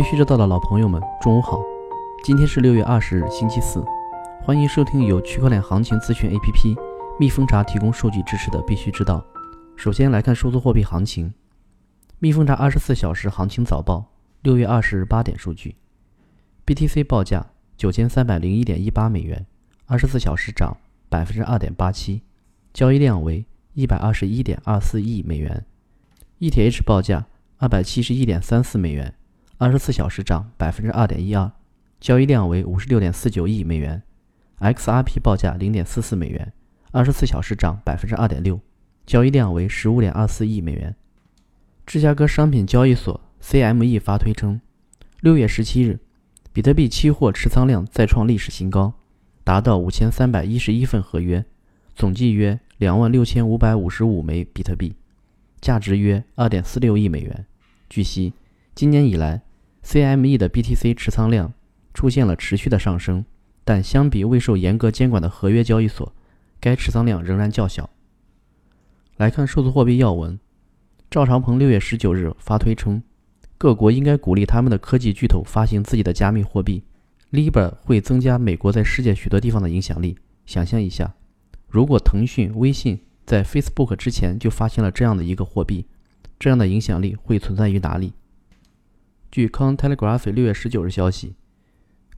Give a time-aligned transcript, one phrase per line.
[0.00, 1.60] 必须知道的老朋友们，中午好！
[2.24, 3.84] 今天是六月二十日，星期四，
[4.42, 6.74] 欢迎收听由区块链行情咨询 APP
[7.18, 9.18] 蜜蜂茶提供数据支持的《必须知道》。
[9.76, 11.34] 首先来看数字货币行情，
[12.18, 14.06] 蜜蜂茶二十四小时行情早报，
[14.40, 15.76] 六月二十日八点数据
[16.64, 19.44] ：BTC 报价九千三百零一点一八美元，
[19.84, 20.78] 二十四小时涨
[21.10, 22.22] 百分之二点八七，
[22.72, 23.44] 交易量为
[23.74, 25.66] 一百二十一点二四亿美元
[26.38, 27.26] ；ETH 报价
[27.58, 29.14] 二百七十一点三四美元。
[29.60, 31.52] 二十四小时涨百分之二点一二，
[32.00, 34.02] 交易量为五十六点四九亿美元
[34.58, 36.50] ；XRP 报价零点四四美元，
[36.92, 38.58] 二十四小时涨百分之二点六，
[39.04, 40.96] 交易量为十五点二四亿美元。
[41.84, 44.62] 芝加哥商品交易所 CME 发推称，
[45.20, 45.98] 六月十七日，
[46.54, 48.94] 比特币期货持仓量再创历史新高，
[49.44, 51.44] 达到五千三百一十一份合约，
[51.94, 54.94] 总计约两万六千五百五十五枚比特币，
[55.60, 57.44] 价值约二点四六亿美元。
[57.90, 58.32] 据悉，
[58.74, 59.42] 今年以来
[59.90, 61.52] ，CME 的 BTC 持仓量
[61.92, 63.24] 出现了持续的上升，
[63.64, 66.12] 但相比未受严格监管的合约交易所，
[66.60, 67.90] 该持仓量仍然较小。
[69.16, 70.38] 来看数字货币要闻，
[71.10, 73.02] 赵长鹏六月十九日发推称，
[73.58, 76.84] 各国应该鼓励他们的科技巨头发行自己的加密货币
[77.32, 80.16] ，Libra 会增加美国在世界许多地方的影响力。
[80.46, 81.12] 想象一下，
[81.68, 85.84] 如果腾讯、微信在 Facebook 之前就发行了这样的一个货币，
[86.38, 88.12] 这样的影响力会存在于哪里？
[89.30, 91.34] 据 Cointelegraph 六月十九日消息，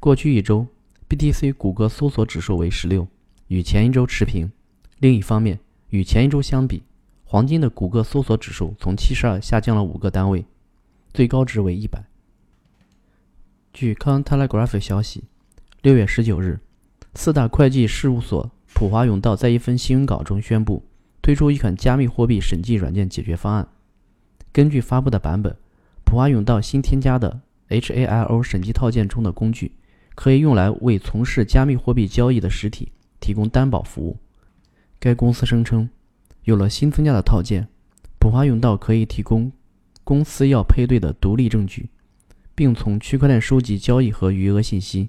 [0.00, 0.66] 过去一周
[1.10, 3.06] ，BTC 谷歌搜索指数为十六，
[3.48, 4.50] 与前一周持平。
[4.98, 5.58] 另一方面，
[5.90, 6.84] 与前一周相比，
[7.24, 10.46] 黄金的谷歌搜索指数从七十二下降了五个单位，
[11.12, 12.02] 最高值为一百。
[13.74, 15.24] 据 Cointelegraph 消息，
[15.82, 16.60] 六月十九日，
[17.14, 20.82] 四大会计事务所普华永道在一份新闻稿中宣布，
[21.20, 23.68] 推出一款加密货币审计软件解决方案。
[24.50, 25.54] 根据发布的版本。
[26.12, 29.72] 普华永道新添加的 HALO 审计套件中的工具，
[30.14, 34.18] 可以用来为从事加密货币交易的实体提供担保服务。
[35.00, 35.88] 该公司声称，
[36.44, 37.66] 有了新增加的套件，
[38.18, 39.50] 普华永道可以提供
[40.04, 41.88] 公司要配对的独立证据，
[42.54, 45.08] 并从区块链收集交易和余额信息。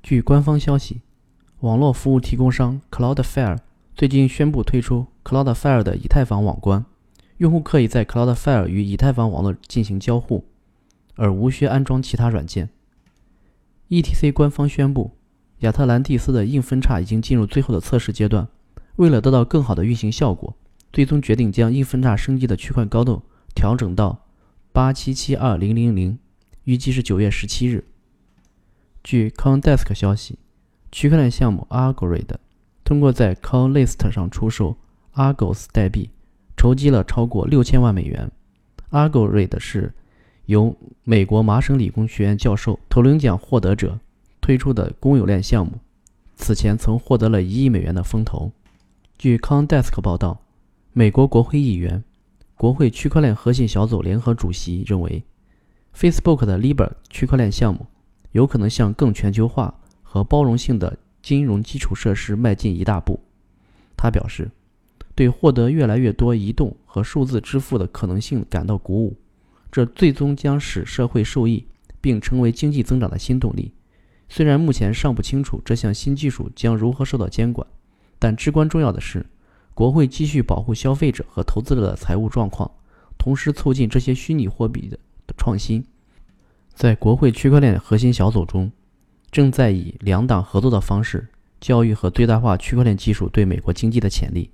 [0.00, 1.00] 据官方消息，
[1.58, 3.58] 网络服务提供商 Cloudflare
[3.96, 6.84] 最近宣布推出 Cloudflare 的以太坊网关。
[7.40, 10.44] 用户可以在 Cloudflare 与以太坊网络进行交互，
[11.14, 12.68] 而无需安装其他软件。
[13.88, 15.12] ETC 官方宣布，
[15.60, 18.46] 亚特兰蒂斯的硬分叉已经进入最后的测试阶段。
[18.96, 20.54] 为了得到更好的运行效果，
[20.92, 23.22] 最终决定将硬分叉升级的区块高度
[23.54, 24.26] 调整到
[24.70, 26.18] 八七七二零零零，
[26.64, 27.86] 预计是九月十七日。
[29.02, 30.38] 据 c o n d e s k 消息，
[30.92, 32.36] 区块链项目 Algorand
[32.84, 34.76] 通过在 CoinList 上出售
[35.14, 36.10] Argos 代币。
[36.60, 38.30] 筹集了超过六千万美元。
[38.90, 39.94] ArgoRead 是
[40.44, 43.98] 由美国麻省理工学院教授、头领奖获得者
[44.42, 45.78] 推出的公有链项目，
[46.36, 48.52] 此前曾获得了一亿美元的风投。
[49.16, 50.42] 据 c o n d e s k 报道，
[50.92, 52.04] 美国国会议员、
[52.58, 55.24] 国会区块链核心小组联合主席认为
[55.96, 57.86] ，Facebook 的 Libra 区块链项目
[58.32, 63.18] 有可能向更全球化和包容性的金融基础设施迈进一大步。
[63.96, 64.50] 他表示。
[65.20, 69.14] 对获得越来越多移动和数字支付的可能性感到鼓舞，
[69.70, 71.66] 这最终将使社会受益，
[72.00, 73.70] 并成为经济增长的新动力。
[74.30, 77.66] 虽然目前尚不清楚这项新技术将如何受到监管，
[78.18, 79.26] 但至关重要的是，
[79.74, 82.70] 国会继续保护消费者和投资者的财务状况，
[83.18, 84.98] 同时促进这些虚拟货币的
[85.36, 85.84] 创新。
[86.72, 88.72] 在国会区块链核心小组中，
[89.30, 91.28] 正在以两党合作的方式
[91.60, 94.50] 教育和最大化区块链技术对美国经济的潜力。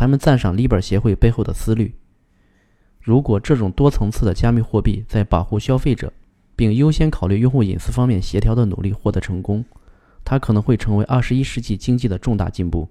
[0.00, 1.94] 他们赞赏 Libra 协会背后的思虑。
[3.02, 6.10] 如果这种多层次的加密货币在保护消费者
[6.56, 9.62] 并优先考虑用户隐私方面协调的努力获得成功，
[10.24, 12.88] 它可能会成为21世纪经济的重大进步。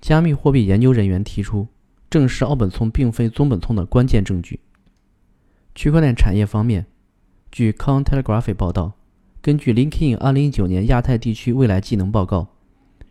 [0.00, 1.66] 加密货币研究人员提出，
[2.08, 4.60] 证实奥本聪并非中本聪的关键证据。
[5.74, 6.86] 区块链产业方面，
[7.50, 8.92] 据 Con Telegraph 报道，
[9.40, 12.46] 根据 LinkedIn 2019年亚太地区未来技能报告。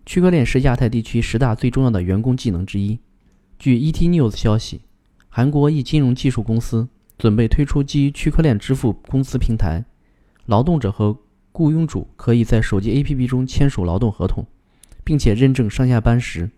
[0.05, 2.99] 区块链是亚太地区十大最重要的员工技能之一。
[3.59, 4.81] 据 ET News 消息，
[5.29, 6.87] 韩国一金融技术公司
[7.17, 9.85] 准备推出基于区块链支付工资平台，
[10.47, 11.15] 劳动者和
[11.51, 14.45] 雇佣主可以在手机 APP 中签署劳动合同，
[15.03, 16.49] 并且认证上下班时，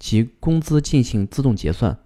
[0.00, 1.96] 其工资进行自动结算。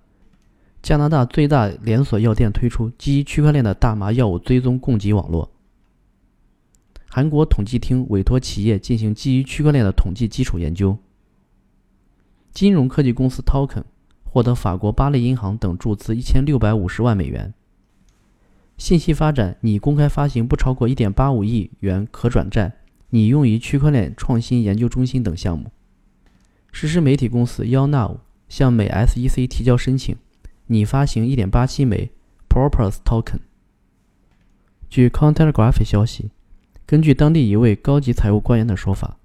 [0.82, 5.50] 加拿大最大连锁药店推出基于区块链的大麻药物追踪供给网络。
[7.16, 10.98] 韩国统计厅委托企业进行基于区块链的统计基础研究。
[12.50, 13.84] 金融科技公司 Token
[14.24, 17.54] 获得法国巴黎银行等注资一千六百五十万美元。
[18.76, 22.72] 信息发展拟公开发行不超过1.85亿元可转债，
[23.10, 25.70] 拟用于区块链创新研究中心等项目。
[26.72, 28.16] 实施媒体公司 YONOW
[28.48, 30.16] 向美 SEC 提交申请，
[30.66, 32.10] 拟发行1.87枚
[32.48, 33.38] Propers Token。
[34.90, 36.30] 据 c o n t e g r a p h 消息，
[36.86, 39.16] 根据当地一位高级财务官员的说法，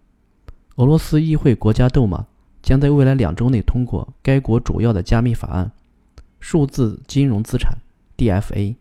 [0.76, 2.26] 俄罗斯议会国家斗马
[2.62, 5.72] 将在未来两周内通过该国主要的加密法案——
[6.40, 7.78] 数字金融资产
[8.18, 8.76] （DFA）。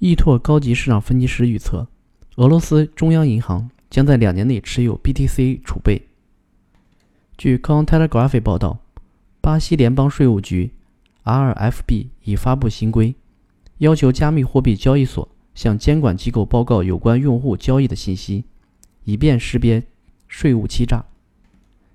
[0.00, 1.86] 易拓高级市场分析师预测，
[2.36, 6.08] 俄罗斯中央银行将在两年内持有 BTC 储备。
[7.38, 8.80] 据 Cointelegraph 报道，
[9.40, 10.72] 巴西联邦税务局
[11.22, 13.14] RFB 已发布新规，
[13.78, 15.28] 要求加密货币交易所
[15.60, 18.46] 向监管机构报告有关用户交易的信息，
[19.04, 19.82] 以便识别
[20.26, 21.04] 税务欺诈。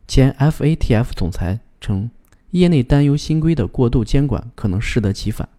[0.07, 2.11] 前 FATF 总裁称，
[2.51, 5.49] 业内担忧新规的过度监管可能适得其反。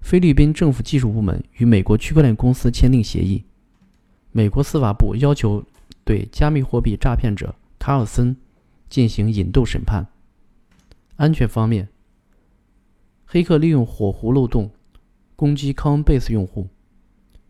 [0.00, 3.44] 菲律宾政府技术部门与美国区块链公司签订协议，
[4.32, 5.62] 美国司法部要求
[6.02, 8.34] 对加密货币诈骗者卡尔森
[8.88, 10.06] 进行引渡审判。
[11.16, 11.90] 安全方面，
[13.26, 14.70] 黑客利用火狐漏洞
[15.44, 16.68] 攻击 Coinbase 用户。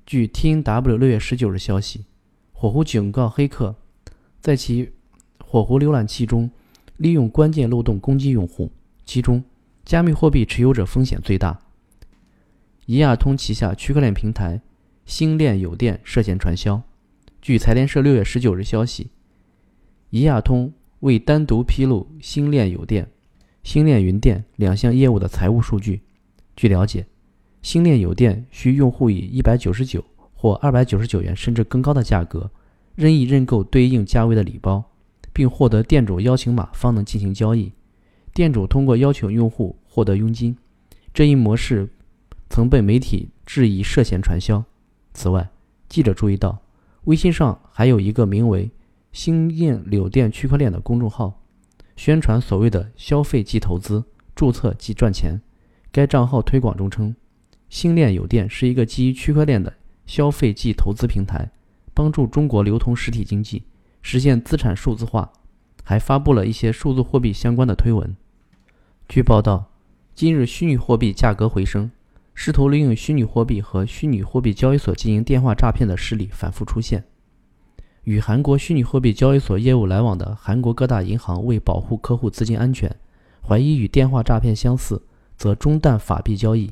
[0.05, 2.07] 据 TNW 六月十九日消息，
[2.53, 3.77] 火狐警告黑客，
[4.41, 4.91] 在其
[5.39, 6.51] 火狐浏览器中
[6.97, 8.73] 利用关键漏洞攻击用户，
[9.05, 9.45] 其中
[9.85, 11.57] 加密货币持有者风险最大。
[12.87, 14.61] 一亚通旗下区块链平台
[15.05, 16.83] 星链有电涉嫌传销。
[17.41, 19.13] 据财联社六月十九日消息，
[20.11, 23.09] 一亚通未单独披露星链有电、
[23.63, 26.03] 星链云电两项业务的财务数据。
[26.57, 27.07] 据了解，
[27.65, 32.51] 星链有电需用户以一百九十九或二百九十九元甚至更高的价格，
[32.95, 34.85] 任意认购对应价位的礼包，
[35.33, 37.73] 并获得店主邀请码方能进行交易。
[38.35, 40.55] 店主通过邀请用户获得佣金。
[41.13, 41.89] 这一模式。
[42.51, 44.63] 曾被媒体质疑涉嫌传销。
[45.13, 45.49] 此外，
[45.89, 46.57] 记者注意到，
[47.05, 48.71] 微信上还有一个名为
[49.11, 51.43] “星链柳店区块链”的公众号，
[51.97, 54.05] 宣传所谓的消费即投资，
[54.37, 55.41] 注册即赚钱。
[55.91, 57.17] 该账号推广中称，
[57.75, 59.75] 星链有电是一个基于区块链的
[60.07, 61.51] 消费即投资平台，
[61.93, 63.65] 帮助中国流通实体经济，
[64.01, 65.33] 实现资产数字化，
[65.83, 68.17] 还发布了一些数字货币相关的推文。
[69.09, 69.73] 据报道，
[70.15, 71.91] 今日虚拟货币价格回升。
[72.33, 77.03] 试图利用虚拟货币和虚拟货币交易所进行电话诈骗的事例反复出现。
[78.05, 82.95] 与韩国虚拟货币交易所业务来往的韩国各大银行为保护客户资金安全，
[83.45, 85.03] 怀疑与电话诈骗相似，
[85.37, 86.71] 则中断法币交易。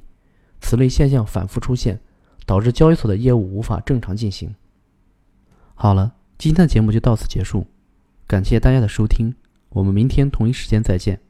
[0.62, 2.00] 此类现象反复出现，
[2.46, 4.54] 导致交易所的业务无法正常进行。
[5.74, 7.66] 好了，今天的节目就到此结束，
[8.26, 9.34] 感谢大家的收听，
[9.70, 11.20] 我们明天同一时间再见。